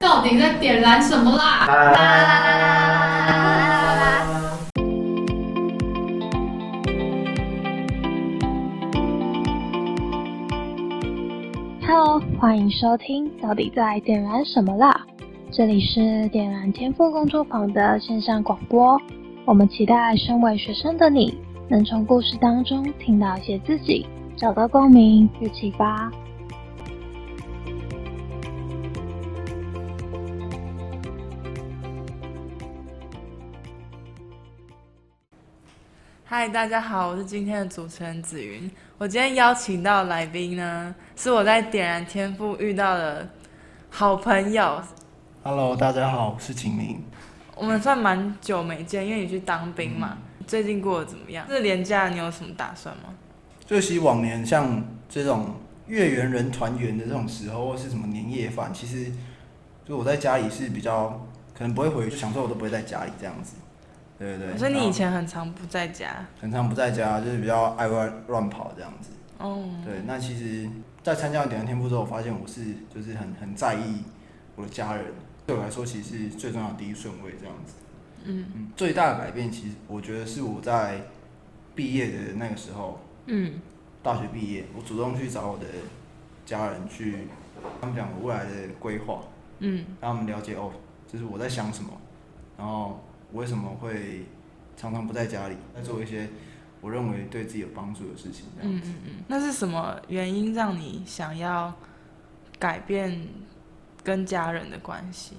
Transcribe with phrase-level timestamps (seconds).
[0.00, 1.66] 到底在点燃什么啦？
[1.66, 4.28] 啦啦啦啦啦啦啦
[11.84, 15.04] ！Hello，欢迎收听《到底在点燃什么啦》？
[15.50, 18.96] 这里是点燃天赋工作坊的线上广播。
[19.44, 21.36] 我们期待身为学生的你，
[21.68, 24.06] 能从故事当中听到一些自己，
[24.36, 26.08] 找到共鸣与启发。
[36.30, 38.70] 嗨，大家好，我是今天的主持人紫云。
[38.98, 43.26] 我今天邀请到的来宾呢，是我在点燃天赋遇到的
[43.88, 44.78] 好朋友。
[45.42, 47.02] Hello，大家好，我是秦明。
[47.56, 50.18] 我们算蛮久没见，因为你去当兵嘛。
[50.46, 51.46] 最近过得怎么样？
[51.48, 53.04] 这年假你有什么打算吗？
[53.64, 55.54] 就其实往年像这种
[55.86, 59.10] 月圆人团圆的这种时候，或是什么年夜饭，其实
[59.82, 61.26] 就我在家里是比较
[61.56, 63.54] 可能不会回去，想说我都不会在家里这样子。
[64.18, 64.58] 对对对。
[64.58, 66.26] 所以你以前很常不在家。
[66.40, 69.10] 很常不在家，就是比较爱乱乱跑这样子。
[69.38, 69.64] 哦。
[69.84, 70.68] 对，那其实，
[71.02, 74.02] 在参加点燃天赋之后，我发现我是就是很很在意
[74.56, 75.04] 我的家人，
[75.46, 77.74] 对我来说其实是最重要的第一顺位这样子。
[78.24, 81.00] 嗯嗯，最大的改变其实我觉得是我在
[81.74, 83.60] 毕业的那个时候，嗯
[84.02, 85.64] 大学毕业，我主动去找我的
[86.44, 87.28] 家人去，
[87.80, 89.20] 他们讲我未来的规划，
[89.60, 90.72] 嗯让他们了解哦，
[91.10, 91.90] 就是我在想什么，
[92.56, 93.00] 然后
[93.32, 94.26] 我为什么会
[94.76, 96.28] 常常不在家里，在做一些
[96.80, 98.88] 我认为对自己有帮助的事情，这样子。
[98.88, 99.24] 嗯嗯嗯。
[99.28, 101.74] 那是什么原因让你想要
[102.58, 103.26] 改变
[104.02, 105.34] 跟家人的关系？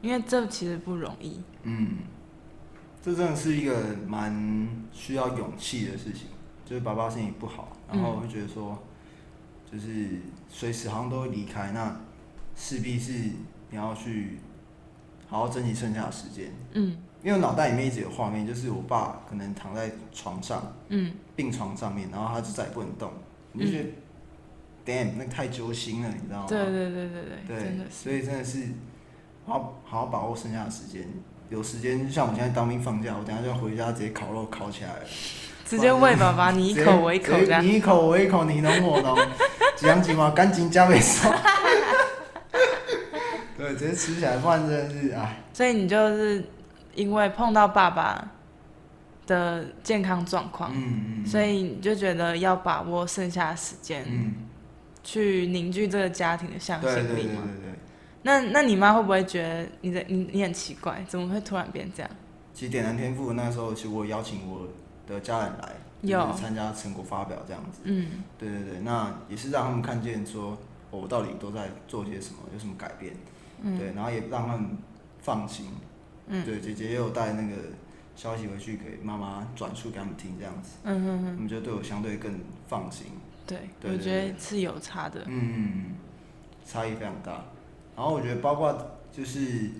[0.00, 1.40] 因为这其实不容易。
[1.62, 1.98] 嗯，
[3.00, 6.28] 这真的是一个蛮需要勇气的事情。
[6.64, 8.82] 就是爸爸身体不好，然后我会觉得说，
[9.70, 12.00] 就是随时好像都会离开，那
[12.56, 13.12] 势必是
[13.68, 14.38] 你要去
[15.28, 16.50] 好好珍惜剩下的时间。
[16.72, 23.10] 嗯因为我脑袋里面一直有画面，就是我爸可能躺在床上，嗯病床上面，然后他就再也不能动，
[23.52, 23.88] 你就觉得、
[24.84, 26.46] damn，那个太揪心了，你知道吗？
[26.48, 28.58] 对对对对对，对所以真的是
[29.46, 31.06] 好好好好把握剩下的时间。
[31.48, 35.00] 有时间，像我现在当兵放假，我等下就要回家直接烤肉烤起来了。
[35.64, 37.64] 直接喂爸爸，你一口我一口这样。
[37.64, 39.16] 你一口我一口，你侬我侬，
[39.76, 41.32] 几样几毛，赶紧加倍送。
[43.56, 46.44] 对，直接吃起来，不然真的是哎，所以你就是
[46.94, 48.30] 因为碰到爸爸
[49.26, 54.34] 的健康状况，嗯嗯，所以你就觉得要把握剩下的时间，嗯，
[55.02, 57.42] 去凝聚这个家庭的向对对对对心力嘛。
[57.62, 57.72] 对。
[58.24, 62.10] 那那你妈会不会觉得你的你你很奇怪，怎么会突然变这样？
[62.54, 64.68] 其实点燃天赋那时候，其实我邀请我
[65.06, 67.80] 的家人来，有就是参加成果发表这样子。
[67.84, 70.58] 嗯对对对，那也是让他们看见说，
[70.90, 73.14] 哦我到底都在做些什么，有什么改变。
[73.62, 74.76] 嗯对，然后也让他们
[75.20, 75.66] 放心。
[76.28, 77.56] 嗯对，姐姐也有带那个
[78.14, 82.38] 消息回去给妈妈转述给他们听，这样子，嗯嗯嗯，他们就对我相对更
[82.68, 83.06] 放心。
[83.46, 85.24] 对，对对我觉得是有差的。
[85.26, 85.94] 嗯，
[86.64, 87.44] 差异非常大。
[87.96, 89.70] 然后我觉得包括就是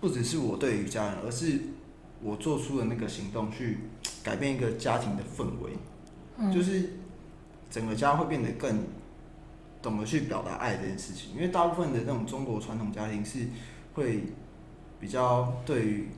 [0.00, 1.60] 不只是我对于家人，而是
[2.22, 3.78] 我做出的那个行动去
[4.22, 5.72] 改变一个家庭的氛围，
[6.38, 6.90] 嗯就是
[7.70, 8.84] 整个家会变得更
[9.82, 11.34] 懂得去表达爱这件事情。
[11.34, 13.48] 因为大部分的那种中国传统家庭是
[13.94, 14.22] 会
[15.02, 16.08] 比较对于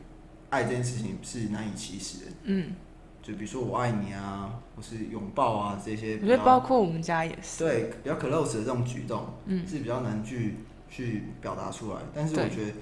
[0.50, 2.74] 爱这件事情是难以启齿的，嗯，
[3.22, 6.44] 就比如说我爱你啊，或是拥抱啊这些我觉得。
[6.44, 7.64] 包括我们家也是。
[7.64, 10.56] 对，比较 close 的这种举动，嗯是比较难去
[10.90, 12.00] 去表达出来。
[12.14, 12.72] 但是我对觉得，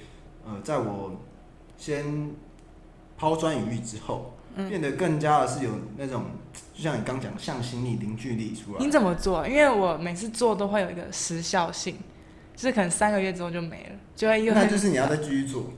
[0.45, 1.21] 呃，在我
[1.79, 2.33] 先
[3.17, 6.25] 抛砖引玉之后，嗯变得更加的是有那种，
[6.75, 8.85] 就像你刚讲，向心力、凝聚力出来。
[8.85, 9.47] 你怎么做？
[9.47, 11.97] 因为我每次做都会有一个时效性，
[12.57, 15.71] 就是可能三个月之后就没了，就会又那就是你要再继续做，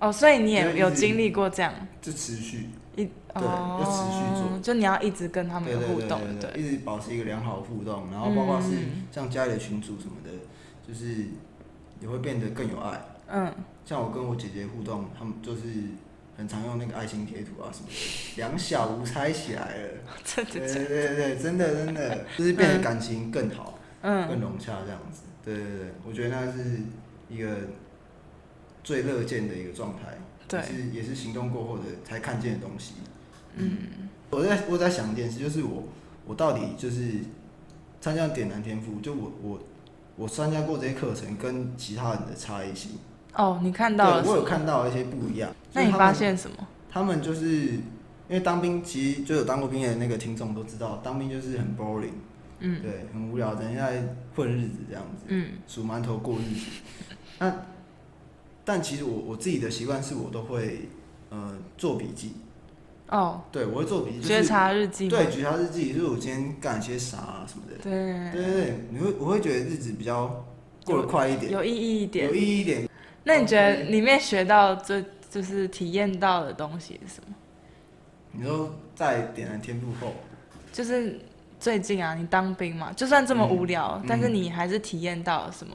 [0.00, 10.30] 哦，所以你也有经历过这样就持续，一对哦，要持续做就你要一直跟他们互动，对对，一直保持一个良好的互动，然后包括是嗯像家里的群主什么的，
[10.86, 11.26] 就是
[12.00, 13.00] 也会变得更有爱。
[13.28, 13.52] 嗯，
[13.84, 15.62] 像我跟我姐姐互动，他们就是
[16.36, 19.88] 很常用那个爱心贴图啊什么的，两小无猜起来了。
[20.24, 20.74] 真的对？
[20.74, 25.22] 对对对，真的真的，就是变得感情更好、嗯更嗯融洽这样子。
[25.44, 26.80] 对对对，我觉得那是
[27.28, 27.56] 一个
[28.88, 30.16] 最乐见的一个状态，
[30.48, 32.94] 对也是也是行动过后的才看见的东西。
[33.54, 33.76] 嗯
[34.30, 35.84] 我在我在想一件事，就是我
[36.26, 37.16] 我到底就是
[38.00, 39.60] 参加点燃天赋，就我我
[40.16, 42.92] 我参加过这些课程跟其他人的差异性。
[43.34, 44.42] 哦，你看到了对，我有？
[44.42, 45.54] 看到一些不一样。
[45.74, 46.66] 那你发现什么？
[46.90, 52.16] 他们就是因为当兵，其实就有当过兵的那个听众都知道，当兵就是很 boring，
[52.60, 53.90] 嗯对，很无聊，等一下
[54.34, 56.66] 混日子这样子，嗯数馒头过日子。
[57.38, 57.54] 那
[58.68, 60.80] 但其实我我自己的习惯是我都会
[61.30, 62.34] 呃做笔记，
[63.08, 65.08] 哦，对我会做笔记，就是觉察日记？
[65.08, 67.78] 对觉察日记，就是我今天干了些啥啊什么的。
[67.82, 70.44] 对对对对，你会我会觉得日子比较
[70.84, 72.34] 过得快一点，有意义一点有。
[72.34, 72.86] 意义一点。
[73.24, 77.34] 那你觉得里面学到最就是体验到的东西是什么？
[78.32, 80.12] 你说在点燃天赋后，
[80.74, 81.18] 就是
[81.58, 85.74] 最近啊，你当兵嘛，就算这么无聊，嗯但是你还是体验到了什么？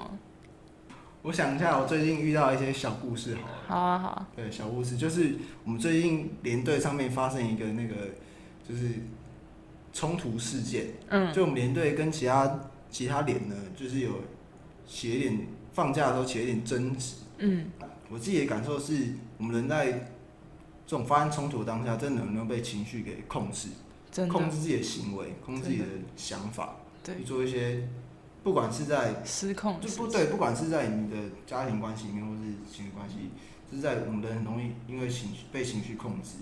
[1.23, 3.55] 我想一下，我最近遇到一些小故事好了。
[3.65, 7.95] 好啊，好啊，对，小故事就是我们最近连队上面发生一个那个
[8.67, 8.89] 就是
[9.93, 11.33] 冲突事件，嗯。
[11.33, 12.59] 就我们连队跟其他
[12.91, 14.11] 其他连呢，就是有
[14.85, 17.15] 起了一点放假的时候起了一点争执。
[17.37, 17.71] 嗯。
[18.09, 19.91] 我自己的感受是，我们人在
[20.85, 23.69] 这种发生冲突当下，真的能不能被情绪给控制，
[24.27, 25.85] 控制自己的行为，控制自己的
[26.17, 27.87] 想法，对去做一些，
[28.43, 31.15] 不管是在失控就不对，不管是在你的
[31.47, 33.29] 家庭关系里面，或是情侣关系，
[33.71, 36.35] 就是在我们人很容易因为情绪被情绪控制，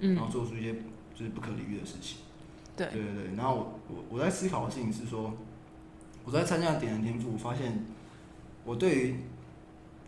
[0.00, 0.74] 然后嗯做出一些
[1.14, 2.18] 就是不可理喻的事情。
[2.76, 3.34] 对对对对。
[3.36, 5.32] 然后我我我在思考的事情是说，
[6.24, 7.84] 我在参加点燃天赋，我发现
[8.64, 9.20] 我对于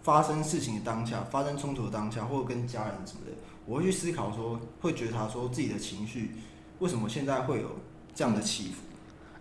[0.03, 3.33] 发生事情的当下，发生冲突的当下，或者跟家人什么的，
[3.67, 6.33] 我会去思考说，会觉察说自己的情绪
[6.81, 7.77] 为什么现在会有
[8.15, 8.83] 这样的起伏。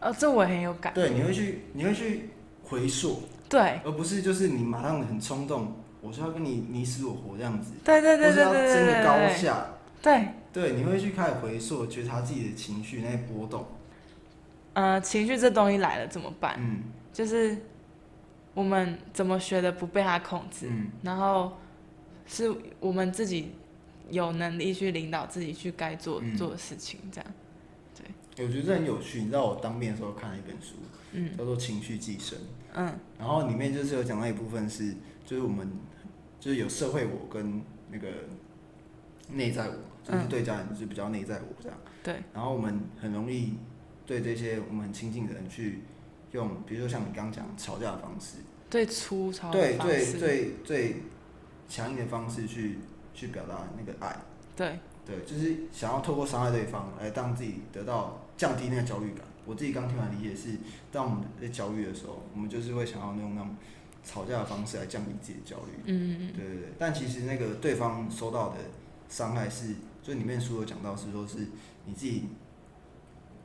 [0.02, 0.94] 哦，这我也很有感。
[0.94, 2.30] 对，你会去你会去
[2.64, 3.24] 回溯。
[3.48, 9.68] 对而不是就是你马上很冲动，我是要跟你你死我活这样子，对对对或是要对对对争个高下，
[10.02, 13.64] 对，对，你会去开始回溯，觉察自己的情绪那些波动，
[14.74, 16.56] 呃，情绪这东西来了怎么办？
[16.60, 17.56] 嗯就是
[18.56, 21.54] 我们怎么学的不被它控制，嗯然后
[22.26, 23.52] 是我们自己
[24.10, 27.32] 有能力去领导自己去该做嗯做的事情，这样。
[28.38, 29.20] 我觉得这很有趣。
[29.20, 30.76] 你知道我当面的时候看了一本书，
[31.14, 32.38] 嗯叫做《情绪寄生》，
[32.74, 34.94] 嗯然后里面就是有讲到一部分是，
[35.26, 35.72] 就是我们
[36.40, 38.08] 就是有社会我跟那个
[39.32, 41.78] 内在我，就是嗯对家人就是比较内在我这样。
[42.04, 42.16] 对。
[42.34, 43.54] 然后我们很容易
[44.06, 45.80] 对这些我们很亲近的人去
[46.32, 48.38] 用，比如说像你刚刚讲吵架的方式，
[48.70, 50.96] 最粗糙的对最方式，最最
[51.70, 52.80] 强硬的方式去
[53.14, 54.16] 去表达那个爱，
[54.56, 59.26] 对对，就是想要透过伤害对方来让自己得到降低那个焦虑感。
[59.46, 60.58] 我自己刚听完理解是，
[60.92, 63.56] 当我们在焦虑的时候，我们就是会想要用那种
[64.04, 65.84] 吵架的方式来降低自己的焦虑。
[65.86, 68.56] 嗯嗯对对对，但其实那个对方收到的
[69.08, 71.38] 伤害是，就里面书有讲到是说是
[71.86, 72.24] 你自己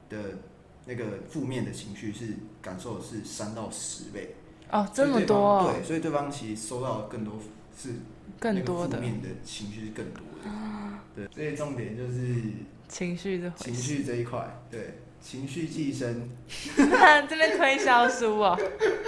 [0.09, 0.39] 的
[0.87, 4.35] 那个负面的情绪是感受的是三到十倍，
[4.71, 7.35] 哦，这么多哦，对，所以对方其实收到的更多
[7.77, 7.91] 是
[8.39, 8.99] 更多的。
[8.99, 10.51] 负面的情绪是更多的。
[11.15, 12.41] 对，所以重点就是
[12.89, 13.83] 情绪这回情事。
[13.83, 16.29] 绪这一块，对，情绪寄生，
[17.29, 18.59] 这边推销书哦，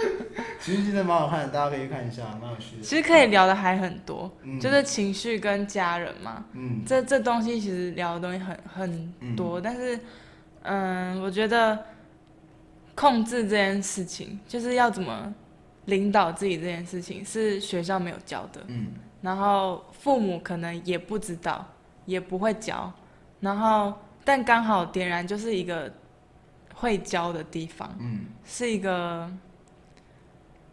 [0.59, 2.81] 情绪寄生蛮好看的，大家可以看一下，蛮有趣的。
[2.83, 4.59] 其实可以聊的还很多，嗯。
[4.59, 6.81] 就是情绪跟家人嘛，嗯。
[6.85, 9.99] 这这东西其实聊的东西很很多，但是
[10.63, 11.77] 嗯，我觉得
[12.95, 15.33] 控制这件事情，就是要怎么
[15.85, 18.87] 领导自己这件事情，是学校没有教的，嗯
[19.23, 21.65] 然后父母可能也不知道，
[22.05, 22.93] 也不会教，
[23.39, 23.91] 然后
[24.23, 25.91] 但刚好点燃就是一个
[26.75, 29.27] 会教的地方，嗯，是一个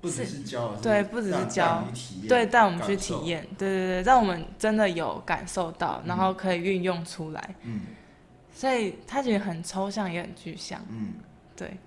[0.02, 1.82] 不只是教，是对不只是教
[2.28, 7.80] 对带我们去体，验，对对对，让我们真的有感受到，然后可以运用出来，嗯。
[8.52, 11.14] 所以它其实很抽象也很具象，嗯，
[11.56, 11.78] 对，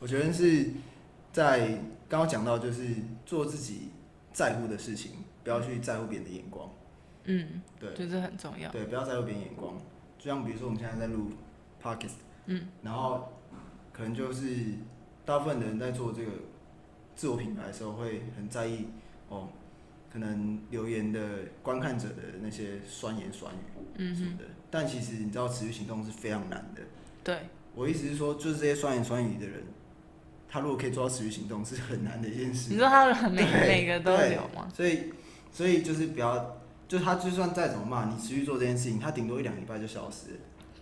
[0.00, 0.70] 我觉得是
[1.30, 1.68] 在
[2.08, 2.88] 刚刚讲到，就是
[3.24, 3.90] 做自己
[4.36, 5.12] 在乎的事情，
[5.42, 6.70] 不要去在乎别人的眼光，
[7.24, 9.80] 嗯，对就是很重要，对，不要在乎别人眼光。
[10.18, 11.30] 就像比如说我们现在在录
[11.82, 13.32] podcast，嗯，然后
[13.94, 14.74] 可能就是
[15.24, 16.32] 大部分的人在做这个
[17.14, 18.88] 自我品牌的时候，会很在意
[19.30, 19.48] 哦，
[20.12, 21.20] 可能留言的
[21.62, 23.58] 观看者的那些酸言酸语
[23.94, 24.44] 嗯，什么的。
[24.70, 26.82] 但其实你知道，持续行动是非常难的。
[27.24, 27.38] 对，
[27.74, 29.64] 我意思是说，就是这些酸言酸语的人，
[30.56, 32.72] 他如果可以做到持续行动，是很难的一件事。
[32.72, 34.66] 你说他们每对每个都有吗？
[34.74, 35.12] 所以，
[35.52, 36.56] 所以就是不要，
[36.88, 40.36] 就他就算再怎么骂，你持续做这件事情，他顶多一两礼拜就消失了。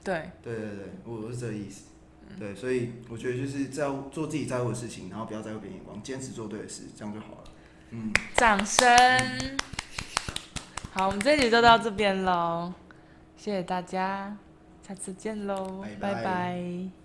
[0.05, 1.87] 对，对对对，我我是这个意思。
[2.39, 7.45] 对，所以我觉得就是在做自己在乎的事情，然后不要在乎别人眼光，坚持做对的事，这样就好了。
[7.91, 8.89] 嗯，掌声。
[10.93, 12.73] 好，我们这集就到这边喽，
[13.37, 14.37] 谢谢大家，
[14.87, 17.04] 下次见喽，拜拜拜拜